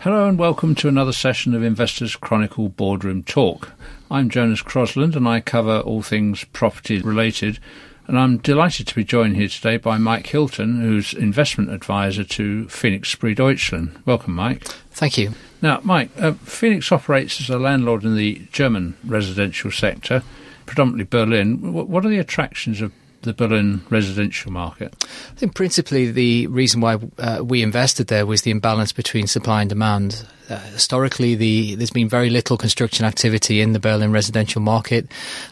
Hello 0.00 0.28
and 0.28 0.38
welcome 0.38 0.74
to 0.74 0.88
another 0.88 1.10
session 1.10 1.54
of 1.54 1.62
Investors 1.62 2.16
Chronicle 2.16 2.68
Boardroom 2.68 3.22
Talk. 3.22 3.72
I'm 4.10 4.28
Jonas 4.28 4.62
Crosland 4.62 5.16
and 5.16 5.26
I 5.26 5.40
cover 5.40 5.80
all 5.80 6.02
things 6.02 6.44
property 6.44 7.00
related. 7.00 7.58
And 8.06 8.18
I'm 8.18 8.36
delighted 8.36 8.86
to 8.88 8.94
be 8.94 9.04
joined 9.04 9.36
here 9.36 9.48
today 9.48 9.78
by 9.78 9.96
Mike 9.96 10.26
Hilton, 10.26 10.82
who's 10.82 11.14
investment 11.14 11.70
advisor 11.70 12.24
to 12.24 12.68
Phoenix 12.68 13.08
Spree 13.08 13.34
Deutschland. 13.34 13.98
Welcome, 14.04 14.34
Mike. 14.34 14.64
Thank 14.90 15.16
you. 15.16 15.32
Now, 15.62 15.80
Mike, 15.82 16.10
uh, 16.18 16.32
Phoenix 16.32 16.92
operates 16.92 17.40
as 17.40 17.48
a 17.48 17.58
landlord 17.58 18.04
in 18.04 18.16
the 18.16 18.46
German 18.52 18.98
residential 19.02 19.70
sector, 19.70 20.22
predominantly 20.66 21.04
Berlin. 21.04 21.72
What 21.72 22.04
are 22.04 22.10
the 22.10 22.18
attractions 22.18 22.82
of 22.82 22.92
the 23.26 23.34
Berlin 23.34 23.82
residential 23.90 24.50
market? 24.50 24.94
I 25.04 25.34
think 25.34 25.54
principally 25.54 26.10
the 26.10 26.46
reason 26.46 26.80
why 26.80 26.98
uh, 27.18 27.42
we 27.44 27.62
invested 27.62 28.06
there 28.06 28.24
was 28.24 28.42
the 28.42 28.50
imbalance 28.50 28.92
between 28.92 29.26
supply 29.26 29.60
and 29.60 29.68
demand. 29.68 30.26
Uh, 30.48 30.58
historically, 30.58 31.34
the, 31.34 31.74
there's 31.74 31.90
been 31.90 32.08
very 32.08 32.30
little 32.30 32.56
construction 32.56 33.04
activity 33.04 33.60
in 33.60 33.72
the 33.72 33.80
Berlin 33.80 34.12
residential 34.12 34.62
market, 34.62 35.06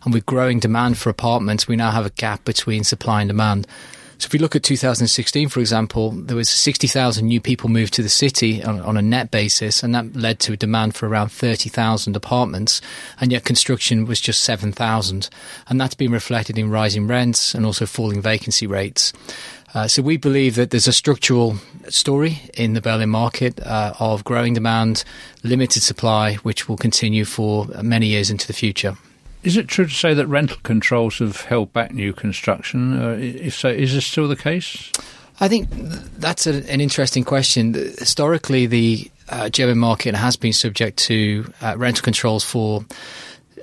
and 0.04 0.14
with 0.14 0.24
growing 0.24 0.60
demand 0.60 0.96
for 0.96 1.10
apartments, 1.10 1.68
we 1.68 1.76
now 1.76 1.90
have 1.90 2.06
a 2.06 2.10
gap 2.10 2.44
between 2.44 2.84
supply 2.84 3.20
and 3.20 3.28
demand. 3.28 3.66
So 4.24 4.28
if 4.28 4.32
we 4.32 4.38
look 4.38 4.56
at 4.56 4.62
2016, 4.62 5.50
for 5.50 5.60
example, 5.60 6.12
there 6.12 6.34
was 6.34 6.48
60,000 6.48 7.26
new 7.26 7.42
people 7.42 7.68
moved 7.68 7.92
to 7.92 8.02
the 8.02 8.08
city 8.08 8.64
on, 8.64 8.80
on, 8.80 8.96
a 8.96 9.02
net 9.02 9.30
basis, 9.30 9.82
and 9.82 9.94
that 9.94 10.16
led 10.16 10.40
to 10.40 10.54
a 10.54 10.56
demand 10.56 10.94
for 10.94 11.06
around 11.06 11.28
30,000 11.28 12.16
apartments, 12.16 12.80
and 13.20 13.30
yet 13.30 13.44
construction 13.44 14.06
was 14.06 14.22
just 14.22 14.42
7,000. 14.42 15.28
And 15.68 15.78
that's 15.78 15.94
been 15.94 16.10
reflected 16.10 16.58
in 16.58 16.70
rising 16.70 17.06
rents 17.06 17.54
and 17.54 17.66
also 17.66 17.84
falling 17.84 18.22
vacancy 18.22 18.66
rates. 18.66 19.12
Uh, 19.74 19.88
so 19.88 20.00
we 20.00 20.16
believe 20.16 20.54
that 20.54 20.70
there's 20.70 20.88
a 20.88 20.92
structural 20.94 21.56
story 21.90 22.40
in 22.54 22.72
the 22.72 22.80
Berlin 22.80 23.10
market 23.10 23.60
uh, 23.60 23.92
of 24.00 24.24
growing 24.24 24.54
demand, 24.54 25.04
limited 25.42 25.82
supply, 25.82 26.36
which 26.36 26.66
will 26.66 26.78
continue 26.78 27.26
for 27.26 27.66
many 27.82 28.06
years 28.06 28.30
into 28.30 28.46
the 28.46 28.54
future. 28.54 28.96
Is 29.44 29.58
it 29.58 29.68
true 29.68 29.84
to 29.84 29.94
say 29.94 30.14
that 30.14 30.26
rental 30.26 30.56
controls 30.62 31.18
have 31.18 31.42
held 31.42 31.72
back 31.74 31.92
new 31.92 32.14
construction? 32.14 32.98
Uh, 32.98 33.18
if 33.20 33.54
so, 33.54 33.68
is 33.68 33.92
this 33.92 34.06
still 34.06 34.26
the 34.26 34.36
case? 34.36 34.90
I 35.38 35.48
think 35.48 35.68
that's 36.18 36.46
a, 36.46 36.68
an 36.72 36.80
interesting 36.80 37.24
question. 37.24 37.74
Historically, 37.74 38.66
the 38.66 39.10
uh, 39.28 39.50
German 39.50 39.78
market 39.78 40.14
has 40.14 40.36
been 40.36 40.54
subject 40.54 40.96
to 41.00 41.52
uh, 41.60 41.74
rental 41.76 42.02
controls 42.02 42.42
for 42.42 42.86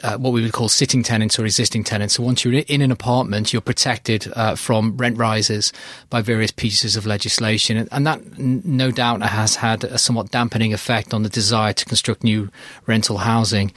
uh, 0.04 0.18
what 0.18 0.34
we 0.34 0.42
would 0.42 0.54
call 0.54 0.70
sitting 0.70 1.04
tenants 1.04 1.40
or 1.40 1.46
existing 1.46 1.84
tenants. 1.84 2.16
So 2.16 2.24
once 2.24 2.44
you're 2.44 2.64
in 2.68 2.82
an 2.82 2.92
apartment, 2.92 3.54
you're 3.54 3.62
protected 3.62 4.32
uh, 4.36 4.56
from 4.56 4.98
rent 4.98 5.18
rises 5.18 5.74
by 6.10 6.22
various 6.22 6.52
pieces 6.52 6.96
of 6.96 7.06
legislation, 7.06 7.88
and, 7.92 8.08
that 8.08 8.20
n- 8.38 8.62
no 8.66 8.92
doubt 8.92 9.22
has 9.22 9.56
had 9.56 9.84
a 9.84 9.98
somewhat 9.98 10.32
dampening 10.32 10.74
effect 10.74 11.14
on 11.14 11.24
the 11.24 11.30
desire 11.30 11.74
to 11.74 11.86
construct 11.86 12.24
new 12.24 12.50
rental 12.86 13.18
housing. 13.20 13.72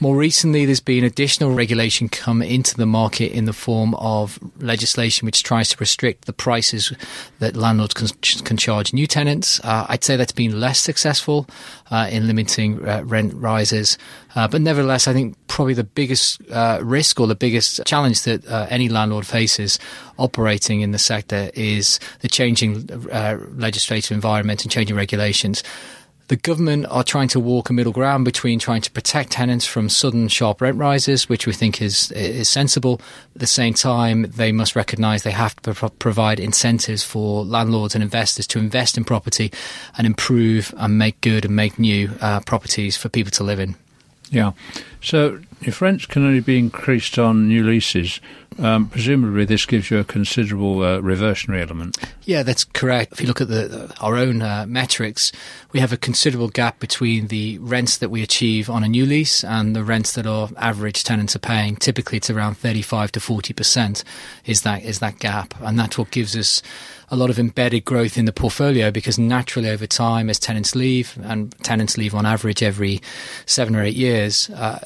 More 0.00 0.16
recently, 0.16 0.66
there's 0.66 0.80
been 0.80 1.04
additional 1.04 1.54
regulation 1.54 2.08
come 2.08 2.42
into 2.42 2.76
the 2.76 2.86
market 2.86 3.32
in 3.32 3.44
the 3.44 3.52
form 3.52 3.94
of 3.94 4.38
legislation 4.58 5.24
which 5.24 5.42
tries 5.42 5.68
to 5.70 5.76
restrict 5.78 6.26
the 6.26 6.32
prices 6.32 6.92
that 7.38 7.56
landlords 7.56 7.94
can, 7.94 8.08
can 8.44 8.56
charge 8.56 8.92
new 8.92 9.06
tenants. 9.06 9.60
Uh, 9.60 9.86
I'd 9.88 10.02
say 10.02 10.16
that's 10.16 10.32
been 10.32 10.58
less 10.58 10.80
successful 10.80 11.46
uh, 11.90 12.08
in 12.10 12.26
limiting 12.26 12.86
uh, 12.86 13.02
rent 13.04 13.34
rises. 13.34 13.96
Uh, 14.34 14.48
but 14.48 14.60
nevertheless, 14.60 15.06
I 15.06 15.12
think 15.12 15.36
probably 15.46 15.74
the 15.74 15.84
biggest 15.84 16.40
uh, 16.50 16.80
risk 16.82 17.20
or 17.20 17.28
the 17.28 17.36
biggest 17.36 17.80
challenge 17.86 18.22
that 18.22 18.46
uh, 18.46 18.66
any 18.68 18.88
landlord 18.88 19.26
faces 19.26 19.78
operating 20.18 20.80
in 20.80 20.90
the 20.90 20.98
sector 20.98 21.50
is 21.54 22.00
the 22.20 22.28
changing 22.28 22.86
legislative 23.56 24.12
environment 24.12 24.62
and 24.64 24.72
changing 24.72 24.96
regulations 24.96 25.62
the 26.34 26.40
government 26.40 26.84
are 26.90 27.04
trying 27.04 27.28
to 27.28 27.38
walk 27.38 27.70
a 27.70 27.72
middle 27.72 27.92
ground 27.92 28.24
between 28.24 28.58
trying 28.58 28.80
to 28.82 28.90
protect 28.90 29.30
tenants 29.30 29.64
from 29.64 29.88
sudden 29.88 30.26
sharp 30.26 30.60
rent 30.60 30.76
rises, 30.76 31.28
which 31.28 31.46
we 31.46 31.52
think 31.52 31.80
is 31.80 32.10
is 32.10 32.48
sensible. 32.48 33.00
At 33.36 33.40
the 33.40 33.46
same 33.46 33.72
time, 33.72 34.22
they 34.22 34.50
must 34.50 34.74
recognise 34.74 35.22
they 35.22 35.30
have 35.30 35.54
to 35.62 35.74
pro- 35.74 35.90
provide 35.90 36.40
incentives 36.40 37.04
for 37.04 37.44
landlords 37.44 37.94
and 37.94 38.02
investors 38.02 38.48
to 38.48 38.58
invest 38.58 38.96
in 38.96 39.04
property 39.04 39.52
and 39.96 40.08
improve 40.08 40.74
and 40.76 40.98
make 40.98 41.20
good 41.20 41.44
and 41.44 41.54
make 41.54 41.78
new 41.78 42.10
uh, 42.20 42.40
properties 42.40 42.96
for 42.96 43.08
people 43.08 43.30
to 43.30 43.44
live 43.44 43.60
in. 43.60 43.76
Yeah. 44.30 44.52
So 45.00 45.40
if 45.62 45.80
rents 45.80 46.06
can 46.06 46.24
only 46.24 46.40
be 46.40 46.58
increased 46.58 47.18
on 47.18 47.48
new 47.48 47.62
leases, 47.62 48.20
um, 48.58 48.88
presumably 48.88 49.44
this 49.44 49.66
gives 49.66 49.90
you 49.90 49.98
a 49.98 50.04
considerable 50.04 50.82
uh, 50.82 51.00
reversionary 51.00 51.62
element. 51.62 51.98
Yeah, 52.22 52.42
that's 52.42 52.64
correct. 52.64 53.12
If 53.12 53.20
you 53.20 53.26
look 53.26 53.40
at 53.40 53.48
the, 53.48 53.94
our 54.00 54.16
own 54.16 54.42
uh, 54.42 54.64
metrics, 54.68 55.32
we 55.72 55.80
have 55.80 55.92
a 55.92 55.96
considerable 55.96 56.48
gap 56.48 56.78
between 56.78 57.28
the 57.28 57.58
rents 57.58 57.98
that 57.98 58.10
we 58.10 58.22
achieve 58.22 58.70
on 58.70 58.84
a 58.84 58.88
new 58.88 59.04
lease 59.04 59.44
and 59.44 59.74
the 59.74 59.84
rents 59.84 60.12
that 60.12 60.26
our 60.26 60.48
average 60.56 61.04
tenants 61.04 61.34
are 61.34 61.40
paying. 61.40 61.76
Typically, 61.76 62.16
it's 62.18 62.30
around 62.30 62.56
35 62.56 63.12
to 63.12 63.20
40 63.20 63.52
percent 63.54 64.04
is 64.46 64.62
that 64.62 64.84
is 64.84 65.00
that 65.00 65.18
gap, 65.18 65.54
and 65.60 65.78
that's 65.78 65.98
what 65.98 66.10
gives 66.10 66.36
us 66.36 66.62
a 67.10 67.16
lot 67.16 67.30
of 67.30 67.38
embedded 67.38 67.84
growth 67.84 68.16
in 68.16 68.24
the 68.24 68.32
portfolio 68.32 68.90
because 68.90 69.18
naturally 69.18 69.70
over 69.70 69.86
time, 69.86 70.30
as 70.30 70.38
tenants 70.38 70.74
leave, 70.74 71.18
and 71.22 71.52
tenants 71.62 71.96
leave 71.96 72.14
on 72.14 72.26
average 72.26 72.62
every 72.62 73.00
seven 73.46 73.76
or 73.76 73.82
eight 73.82 73.96
years, 73.96 74.50
uh, 74.50 74.78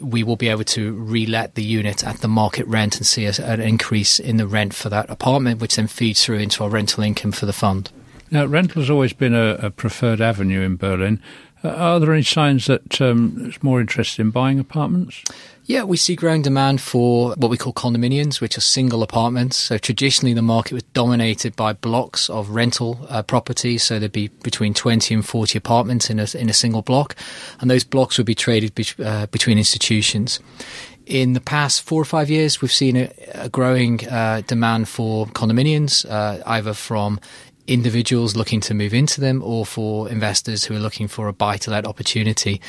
we 0.00 0.22
will 0.22 0.36
be 0.36 0.48
able 0.48 0.64
to 0.64 0.94
relet 0.94 1.54
the 1.54 1.62
unit 1.62 2.04
at 2.04 2.18
the 2.18 2.28
market 2.28 2.66
rent 2.66 2.96
and 2.96 3.06
see 3.06 3.26
a, 3.26 3.32
an 3.44 3.60
increase 3.60 4.18
in 4.18 4.36
the 4.36 4.46
rent 4.46 4.74
for 4.74 4.88
that 4.88 5.08
apartment, 5.10 5.60
which 5.60 5.76
then 5.76 5.86
feeds 5.86 6.24
through 6.24 6.38
into 6.38 6.62
our 6.64 6.70
rental 6.70 7.02
income 7.02 7.32
for 7.32 7.46
the 7.46 7.52
fund. 7.52 7.90
Now, 8.30 8.46
rental 8.46 8.80
has 8.80 8.88
always 8.88 9.12
been 9.12 9.34
a, 9.34 9.56
a 9.56 9.70
preferred 9.70 10.22
avenue 10.22 10.62
in 10.62 10.76
Berlin. 10.76 11.20
Uh, 11.64 11.68
are 11.68 12.00
there 12.00 12.12
any 12.12 12.22
signs 12.22 12.66
that 12.66 13.00
um, 13.00 13.36
it's 13.46 13.62
more 13.62 13.80
interested 13.80 14.20
in 14.20 14.30
buying 14.30 14.58
apartments? 14.58 15.22
Yeah, 15.64 15.84
we 15.84 15.96
see 15.96 16.16
growing 16.16 16.42
demand 16.42 16.80
for 16.80 17.34
what 17.36 17.50
we 17.50 17.56
call 17.56 17.72
condominiums, 17.72 18.40
which 18.40 18.58
are 18.58 18.62
single 18.62 19.02
apartments. 19.02 19.56
So 19.56 19.78
traditionally, 19.78 20.34
the 20.34 20.42
market 20.42 20.74
was 20.74 20.82
dominated 20.92 21.54
by 21.54 21.72
blocks 21.72 22.28
of 22.28 22.50
rental 22.50 23.06
uh, 23.08 23.22
properties. 23.22 23.84
So 23.84 24.00
there'd 24.00 24.10
be 24.10 24.28
between 24.42 24.74
20 24.74 25.14
and 25.14 25.24
40 25.24 25.56
apartments 25.56 26.10
in 26.10 26.18
a, 26.18 26.26
in 26.34 26.50
a 26.50 26.52
single 26.52 26.82
block, 26.82 27.14
and 27.60 27.70
those 27.70 27.84
blocks 27.84 28.18
would 28.18 28.26
be 28.26 28.34
traded 28.34 28.74
be, 28.74 28.86
uh, 29.04 29.26
between 29.26 29.56
institutions. 29.56 30.40
In 31.06 31.32
the 31.32 31.40
past 31.40 31.82
four 31.82 32.00
or 32.00 32.04
five 32.04 32.30
years, 32.30 32.60
we've 32.60 32.72
seen 32.72 32.96
a, 32.96 33.12
a 33.34 33.48
growing 33.48 34.06
uh, 34.08 34.42
demand 34.46 34.88
for 34.88 35.26
condominiums, 35.26 36.08
uh, 36.08 36.42
either 36.46 36.74
from 36.74 37.20
individuals 37.66 38.34
looking 38.34 38.60
to 38.60 38.74
move 38.74 38.92
into 38.92 39.20
them 39.20 39.42
or 39.42 39.64
for 39.64 40.08
investors 40.08 40.64
who 40.64 40.74
are 40.74 40.80
looking 40.80 41.06
for 41.06 41.28
a 41.28 41.32
buy 41.32 41.56
to 41.56 41.70
let 41.70 41.86
opportunity. 41.86 42.60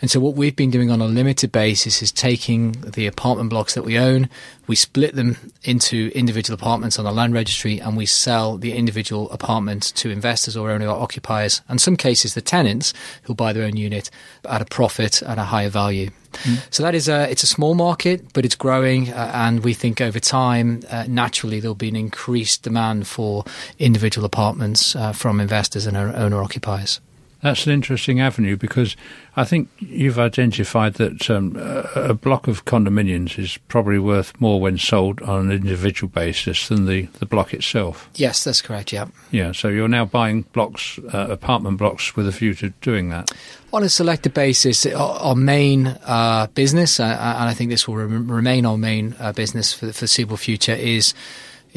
And 0.00 0.10
so 0.10 0.20
what 0.20 0.34
we've 0.34 0.56
been 0.56 0.70
doing 0.70 0.90
on 0.90 1.00
a 1.00 1.06
limited 1.06 1.52
basis 1.52 2.02
is 2.02 2.10
taking 2.10 2.72
the 2.72 3.06
apartment 3.06 3.50
blocks 3.50 3.74
that 3.74 3.84
we 3.84 3.98
own, 3.98 4.28
we 4.66 4.74
split 4.74 5.14
them 5.14 5.36
into 5.64 6.10
individual 6.14 6.54
apartments 6.54 6.98
on 6.98 7.04
the 7.04 7.12
land 7.12 7.34
registry 7.34 7.78
and 7.78 7.96
we 7.96 8.06
sell 8.06 8.56
the 8.56 8.72
individual 8.72 9.30
apartments 9.30 9.92
to 9.92 10.10
investors 10.10 10.56
or 10.56 10.70
owner 10.70 10.88
occupiers, 10.88 11.60
and 11.68 11.80
some 11.80 11.96
cases 11.96 12.34
the 12.34 12.40
tenants 12.40 12.94
who 13.24 13.34
buy 13.34 13.52
their 13.52 13.64
own 13.64 13.76
unit 13.76 14.10
at 14.48 14.62
a 14.62 14.66
profit 14.66 15.22
at 15.22 15.38
a 15.38 15.44
higher 15.44 15.68
value. 15.68 16.10
Mm. 16.32 16.72
So 16.72 16.82
that 16.82 16.94
is 16.94 17.08
a 17.08 17.30
it's 17.30 17.42
a 17.42 17.46
small 17.46 17.74
market, 17.74 18.32
but 18.32 18.44
it's 18.44 18.54
growing, 18.54 19.12
uh, 19.12 19.30
and 19.34 19.64
we 19.64 19.74
think 19.74 20.00
over 20.00 20.20
time, 20.20 20.82
uh, 20.90 21.04
naturally, 21.08 21.60
there'll 21.60 21.74
be 21.74 21.88
an 21.88 21.96
increased 21.96 22.62
demand 22.62 23.06
for 23.06 23.44
individual 23.78 24.24
apartments 24.24 24.94
uh, 24.94 25.12
from 25.12 25.40
investors 25.40 25.86
and 25.86 25.96
owner 25.96 26.42
occupiers. 26.42 27.00
That's 27.40 27.66
an 27.66 27.72
interesting 27.72 28.20
avenue 28.20 28.56
because 28.56 28.96
I 29.36 29.44
think 29.44 29.68
you've 29.78 30.18
identified 30.18 30.94
that 30.94 31.30
um, 31.30 31.56
a 31.94 32.12
block 32.12 32.48
of 32.48 32.64
condominiums 32.64 33.38
is 33.38 33.58
probably 33.68 34.00
worth 34.00 34.38
more 34.40 34.60
when 34.60 34.76
sold 34.76 35.22
on 35.22 35.46
an 35.46 35.52
individual 35.52 36.10
basis 36.10 36.66
than 36.66 36.86
the, 36.86 37.02
the 37.20 37.26
block 37.26 37.54
itself. 37.54 38.10
Yes, 38.16 38.42
that's 38.42 38.60
correct, 38.60 38.92
yeah. 38.92 39.06
Yeah, 39.30 39.52
so 39.52 39.68
you're 39.68 39.86
now 39.86 40.04
buying 40.04 40.42
blocks, 40.52 40.98
uh, 41.14 41.28
apartment 41.30 41.78
blocks, 41.78 42.16
with 42.16 42.26
a 42.26 42.32
view 42.32 42.54
to 42.54 42.70
doing 42.80 43.10
that. 43.10 43.30
On 43.72 43.84
a 43.84 43.88
selected 43.88 44.34
basis, 44.34 44.84
our, 44.86 45.20
our 45.20 45.36
main 45.36 45.86
uh, 46.06 46.48
business, 46.54 46.98
uh, 46.98 47.04
and 47.04 47.48
I 47.48 47.54
think 47.54 47.70
this 47.70 47.86
will 47.86 47.96
re- 47.96 48.16
remain 48.16 48.66
our 48.66 48.78
main 48.78 49.14
uh, 49.20 49.32
business 49.32 49.72
for 49.72 49.86
the 49.86 49.92
foreseeable 49.92 50.38
future, 50.38 50.72
is 50.72 51.14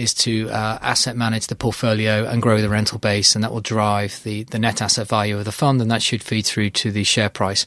is 0.01 0.13
to 0.15 0.49
uh, 0.49 0.79
asset 0.81 1.15
manage 1.15 1.47
the 1.47 1.55
portfolio 1.55 2.25
and 2.25 2.41
grow 2.41 2.61
the 2.61 2.69
rental 2.69 2.99
base, 2.99 3.35
and 3.35 3.43
that 3.43 3.51
will 3.51 3.61
drive 3.61 4.21
the, 4.23 4.43
the 4.45 4.59
net 4.59 4.81
asset 4.81 5.07
value 5.07 5.37
of 5.37 5.45
the 5.45 5.51
fund, 5.51 5.81
and 5.81 5.91
that 5.91 6.01
should 6.01 6.23
feed 6.23 6.45
through 6.45 6.71
to 6.71 6.91
the 6.91 7.03
share 7.03 7.29
price. 7.29 7.65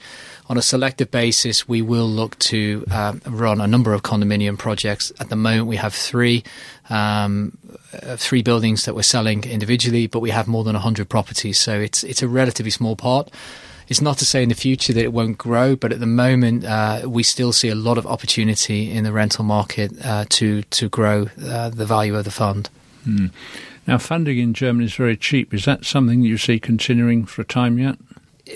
On 0.48 0.58
a 0.58 0.62
selective 0.62 1.10
basis, 1.10 1.66
we 1.68 1.80
will 1.80 2.08
look 2.08 2.38
to 2.40 2.84
uh, 2.90 3.14
run 3.26 3.60
a 3.60 3.66
number 3.66 3.94
of 3.94 4.02
condominium 4.02 4.58
projects. 4.58 5.12
At 5.20 5.30
the 5.30 5.36
moment, 5.36 5.66
we 5.68 5.76
have 5.76 5.94
three. 5.94 6.44
Um, 6.90 7.56
uh, 8.02 8.16
three 8.16 8.42
buildings 8.42 8.84
that 8.84 8.94
we're 8.94 9.02
selling 9.02 9.44
individually, 9.44 10.06
but 10.06 10.20
we 10.20 10.28
have 10.28 10.46
more 10.46 10.64
than 10.64 10.74
100 10.74 11.08
properties, 11.08 11.58
so 11.58 11.80
it's 11.80 12.04
it's 12.04 12.22
a 12.22 12.28
relatively 12.28 12.70
small 12.70 12.94
part. 12.94 13.30
It's 13.88 14.00
not 14.00 14.18
to 14.18 14.24
say 14.24 14.42
in 14.42 14.48
the 14.48 14.54
future 14.54 14.92
that 14.92 15.02
it 15.02 15.12
won't 15.12 15.38
grow, 15.38 15.76
but 15.76 15.92
at 15.92 16.00
the 16.00 16.06
moment 16.06 16.64
uh, 16.64 17.02
we 17.06 17.22
still 17.22 17.52
see 17.52 17.68
a 17.68 17.74
lot 17.74 17.98
of 17.98 18.06
opportunity 18.06 18.90
in 18.90 19.04
the 19.04 19.12
rental 19.12 19.44
market 19.44 19.92
uh, 20.04 20.24
to 20.30 20.62
to 20.62 20.88
grow 20.88 21.28
uh, 21.42 21.70
the 21.70 21.86
value 21.86 22.16
of 22.16 22.24
the 22.24 22.30
fund. 22.30 22.70
Mm. 23.06 23.30
Now, 23.86 23.98
funding 23.98 24.38
in 24.38 24.54
Germany 24.54 24.86
is 24.86 24.94
very 24.94 25.16
cheap. 25.16 25.52
Is 25.52 25.66
that 25.66 25.84
something 25.84 26.22
you 26.22 26.38
see 26.38 26.58
continuing 26.58 27.26
for 27.26 27.42
a 27.42 27.44
time 27.44 27.78
yet? 27.78 27.96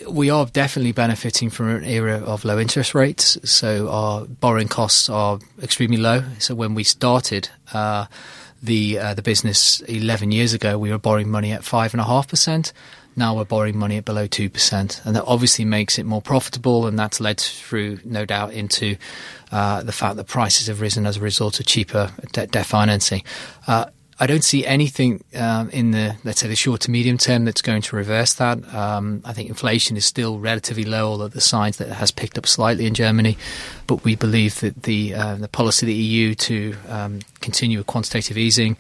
we 0.09 0.29
are 0.31 0.47
definitely 0.47 0.93
benefiting 0.93 1.51
from 1.51 1.69
an 1.69 1.85
era 1.85 2.19
of 2.19 2.45
low 2.45 2.59
interest 2.59 2.95
rates. 2.95 3.39
So 3.45 3.89
our 3.89 4.27
borrowing 4.27 4.69
costs 4.69 5.09
are 5.09 5.39
extremely 5.63 5.97
low. 5.97 6.25
So 6.39 6.55
when 6.55 6.75
we 6.75 6.85
started 6.85 7.49
uh, 7.73 8.07
the 8.63 8.99
uh, 8.99 9.15
the 9.15 9.23
business 9.23 9.81
11 9.81 10.31
years 10.31 10.53
ago, 10.53 10.79
we 10.79 10.91
were 10.91 10.99
borrowing 10.99 11.31
money 11.31 11.53
at 11.53 11.65
five 11.65 11.95
and 11.95 12.01
a 12.01 12.05
half 12.05 12.29
percent. 12.29 12.73
Now 13.19 13.37
we're 13.37 13.45
borrowing 13.45 13.77
money 13.77 13.97
at 13.97 14.05
below 14.05 14.27
2%. 14.27 15.05
And 15.05 15.17
that 15.17 15.25
obviously 15.27 15.65
makes 15.65 15.99
it 15.99 16.07
more 16.07 16.23
profitable. 16.23 16.87
And 16.87 16.99
that's 16.99 17.21
led 17.21 17.41
through, 17.41 17.99
no 18.05 18.25
doubt, 18.25 18.53
into 18.53 18.97
uh, 19.53 19.83
the 19.83 19.93
fact 19.93 20.17
that 20.17 20.27
prices 20.27 20.69
have 20.69 20.81
risen 20.81 21.07
as 21.07 21.17
a 21.17 21.21
result 21.21 21.61
of 21.61 21.67
cheaper 21.67 22.11
debt, 22.33 22.51
debt 22.53 22.67
financing. 22.67 23.23
Uh, 23.67 23.87
I 24.21 24.27
don't 24.27 24.43
see 24.43 24.67
anything 24.67 25.23
um, 25.37 25.71
in 25.71 25.93
the 25.93 26.17
let's 26.25 26.41
say 26.41 26.49
the 26.49 26.57
short 26.57 26.81
to 26.83 26.91
medium 26.91 27.19
term 27.19 27.45
that's 27.45 27.63
going 27.63 27.83
to 27.83 27.97
reverse 27.97 28.35
that. 28.35 28.75
Um, 28.75 29.23
I 29.25 29.33
think 29.33 29.49
inflation 29.49 29.97
is 29.97 30.05
still 30.05 30.41
relatively 30.41 30.85
low, 30.85 31.09
although 31.09 31.29
the 31.29 31.41
signs 31.41 31.77
that 31.77 31.87
it 31.89 31.95
has 31.95 32.11
picked 32.11 32.37
up 32.37 32.47
slightly 32.47 32.87
in 32.87 32.95
Germany. 32.95 33.39
But 33.87 34.03
we 34.03 34.17
believe 34.17 34.59
that 34.61 34.83
the 34.83 35.15
uh, 35.15 35.37
the 35.37 35.47
policy 35.47 35.87
of 35.87 35.89
the 35.89 35.95
EU 35.95 36.35
to 36.35 36.75
um, 36.89 37.21
continue 37.41 37.79
with 37.79 37.87
quantitative 37.87 38.37
easing 38.37 38.77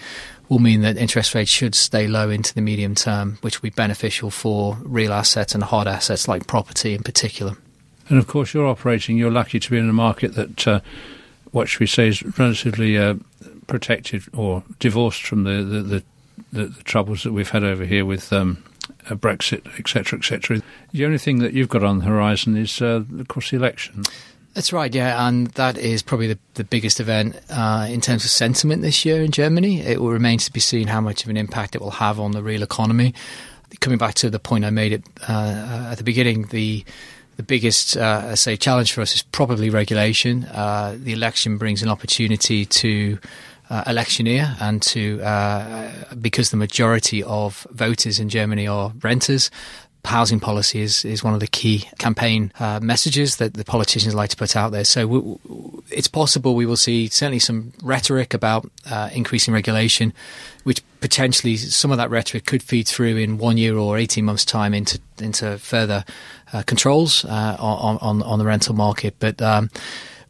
will 0.49 0.59
mean 0.59 0.81
that 0.83 0.97
interest 0.97 1.35
rates 1.35 1.51
should 1.51 1.75
stay 1.75 2.07
low 2.07 2.31
into 2.31 2.55
the 2.55 2.61
medium 2.61 2.95
term, 2.95 3.39
which 3.43 3.61
will 3.61 3.71
be 3.71 3.75
beneficial 3.75 4.31
for 4.31 4.79
real 4.83 5.13
assets 5.13 5.55
and 5.55 5.63
hard 5.65 5.87
assets 5.87 6.29
like 6.29 6.47
property 6.47 6.95
in 6.95 7.03
particular. 7.03 7.57
And 8.09 8.19
of 8.19 8.27
course, 8.27 8.55
you're 8.55 8.67
operating. 8.67 9.19
You're 9.19 9.31
lucky 9.31 9.61
to 9.61 9.71
be 9.71 9.79
in 9.79 9.89
a 9.89 9.93
market 9.93 10.35
that, 10.35 10.67
uh, 10.67 10.81
what 11.53 11.69
should 11.69 11.81
we 11.81 11.87
say, 11.87 12.09
is 12.09 12.23
relatively 12.39 12.97
uh, 12.97 13.17
protected 13.67 14.25
or 14.35 14.63
divorced 14.79 15.23
from 15.23 15.45
the 15.45 15.63
the, 15.63 15.83
the, 15.83 16.03
the, 16.53 16.65
the 16.67 16.83
troubles 16.85 17.23
that 17.23 17.33
we've 17.33 17.51
had 17.51 17.65
over 17.65 17.85
here 17.85 18.07
with 18.07 18.33
um, 18.33 18.65
uh, 19.11 19.15
Brexit, 19.15 19.67
etc., 19.79 20.19
etc. 20.19 20.63
The 20.93 21.05
only 21.05 21.19
thing 21.19 21.41
that 21.41 21.53
you've 21.53 21.69
got 21.69 21.85
on 21.85 21.99
the 21.99 22.05
horizon 22.05 22.57
is, 22.57 22.81
uh, 22.81 23.05
of 23.19 23.29
course, 23.29 23.51
the 23.51 23.57
election. 23.57 24.05
That's 24.59 24.73
right, 24.73 24.93
yeah, 24.93 25.29
and 25.29 25.47
that 25.53 25.79
is 25.79 26.03
probably 26.03 26.27
the, 26.27 26.39
the 26.55 26.65
biggest 26.65 26.99
event 26.99 27.41
uh, 27.49 27.87
in 27.89 28.01
terms 28.01 28.25
of 28.25 28.31
sentiment 28.33 28.83
this 28.83 29.05
year 29.05 29.23
in 29.23 29.31
Germany. 29.31 29.83
It 29.83 30.01
will 30.01 30.11
remain 30.11 30.41
to 30.41 30.53
be 30.53 30.59
seen 30.59 30.89
how 30.89 31.01
much 31.01 31.23
of 31.23 31.31
an 31.31 31.37
impact 31.37 31.77
it 31.77 31.81
will 31.81 31.93
have 31.93 32.19
on 32.19 32.33
the 32.33 32.43
real 32.43 32.65
economy. 32.65 33.15
Coming 33.79 33.99
back 33.99 34.15
to 34.15 34.31
the 34.31 34.41
point 34.41 34.65
I 34.65 34.71
made 34.71 35.05
uh, 35.29 35.91
at 35.93 35.99
the 35.99 36.03
beginning, 36.03 36.47
the 36.47 36.85
the 37.37 37.45
biggest, 37.45 37.97
uh, 37.97 38.35
say, 38.35 38.57
challenge 38.57 38.93
for 38.93 39.01
us 39.01 39.15
is 39.15 39.23
probably 39.23 39.71
regulation. 39.71 40.45
Uh, 40.47 40.97
the 40.99 41.13
election 41.13 41.57
brings 41.57 41.81
an 41.85 41.89
opportunity 41.89 42.65
to 42.65 43.21
uh, 43.71 43.85
electioneer 43.87 44.57
and 44.61 44.83
to 44.83 45.23
uh, 45.23 45.93
because 46.21 46.51
the 46.51 46.57
majority 46.57 47.23
of 47.23 47.65
voters 47.71 48.19
in 48.19 48.29
Germany 48.29 48.67
are 48.67 48.93
renters. 49.03 49.53
Housing 50.05 50.41
policy 50.41 50.81
is, 50.81 51.05
is 51.05 51.23
one 51.23 51.35
of 51.35 51.41
the 51.41 51.47
key 51.47 51.87
campaign 51.99 52.51
uh, 52.59 52.81
messages 52.81 53.37
that 53.37 53.55
the 53.55 53.65
politicians 53.65 54.15
like 54.15 54.31
to 54.31 54.37
put 54.37 54.57
out 54.57 54.73
there. 54.73 54.85
So 54.85 55.03
w- 55.03 55.39
w- 55.47 55.83
it's 55.91 56.09
possible 56.09 56.55
we 56.55 56.65
will 56.65 56.77
see 56.77 57.09
certainly 57.09 57.39
some 57.41 57.75
rhetoric 57.83 58.33
about 58.33 58.71
uh, 58.91 59.11
increasing 59.13 59.53
regulation, 59.53 60.15
which 60.65 60.83
potentially 61.01 61.59
some 61.59 61.91
of 61.91 61.99
that 61.99 62.09
rhetoric 62.09 62.47
could 62.47 62.63
feed 62.63 62.89
through 62.89 63.17
in 63.17 63.37
one 63.37 63.59
year 63.59 63.77
or 63.77 63.99
18 63.99 64.25
months' 64.25 64.47
time 64.47 64.73
into 64.73 64.99
into 65.21 65.59
further 65.59 66.05
uh, 66.53 66.63
controls 66.63 67.25
uh, 67.27 67.57
on, 67.59 67.99
on, 68.01 68.23
on 68.23 68.39
the 68.39 68.45
rental 68.47 68.75
market. 68.75 69.15
But 69.19 69.43
um, 69.43 69.69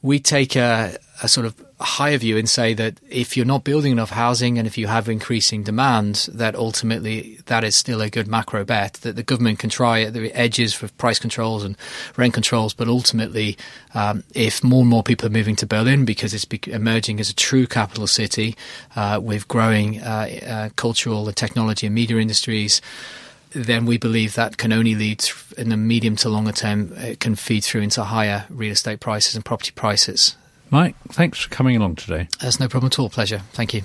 we 0.02 0.18
take 0.18 0.56
a, 0.56 0.96
a 1.22 1.28
sort 1.28 1.46
of 1.46 1.54
higher 1.80 2.18
view 2.18 2.36
and 2.36 2.48
say 2.48 2.74
that 2.74 2.98
if 3.08 3.36
you're 3.36 3.46
not 3.46 3.62
building 3.62 3.92
enough 3.92 4.10
housing 4.10 4.58
and 4.58 4.66
if 4.66 4.76
you 4.76 4.88
have 4.88 5.08
increasing 5.08 5.62
demand, 5.62 6.28
that 6.32 6.56
ultimately 6.56 7.38
that 7.46 7.62
is 7.62 7.76
still 7.76 8.00
a 8.00 8.10
good 8.10 8.26
macro 8.26 8.64
bet 8.64 8.94
that 8.94 9.14
the 9.14 9.22
government 9.22 9.58
can 9.60 9.70
try 9.70 10.02
at 10.02 10.12
the 10.12 10.32
edges 10.32 10.74
for 10.74 10.88
price 10.92 11.18
controls 11.18 11.64
and 11.64 11.76
rent 12.16 12.34
controls. 12.34 12.74
But 12.74 12.88
ultimately, 12.88 13.56
um, 13.94 14.24
if 14.34 14.64
more 14.64 14.80
and 14.80 14.90
more 14.90 15.02
people 15.02 15.26
are 15.26 15.32
moving 15.32 15.56
to 15.56 15.66
Berlin 15.66 16.04
because 16.04 16.34
it's 16.34 16.46
emerging 16.66 17.20
as 17.20 17.30
a 17.30 17.34
true 17.34 17.66
capital 17.66 18.06
city 18.06 18.56
uh, 18.96 19.20
with 19.22 19.46
growing 19.46 20.00
uh, 20.00 20.28
uh, 20.46 20.68
cultural 20.76 21.28
and 21.28 21.36
technology 21.36 21.86
and 21.86 21.94
media 21.94 22.18
industries, 22.18 22.80
then 23.52 23.86
we 23.86 23.98
believe 23.98 24.34
that 24.34 24.56
can 24.56 24.72
only 24.72 24.94
lead 24.94 25.24
in 25.56 25.68
the 25.68 25.76
medium 25.76 26.16
to 26.16 26.28
longer 26.28 26.52
term, 26.52 26.92
it 26.96 27.20
can 27.20 27.34
feed 27.34 27.64
through 27.64 27.82
into 27.82 28.04
higher 28.04 28.46
real 28.48 28.72
estate 28.72 29.00
prices 29.00 29.34
and 29.34 29.44
property 29.44 29.72
prices. 29.74 30.36
Mike, 30.70 30.96
thanks 31.10 31.40
for 31.40 31.48
coming 31.48 31.76
along 31.76 31.96
today. 31.96 32.28
That's 32.40 32.60
no 32.60 32.68
problem 32.68 32.88
at 32.88 32.98
all. 32.98 33.08
Pleasure. 33.08 33.42
Thank 33.52 33.74
you. 33.74 33.82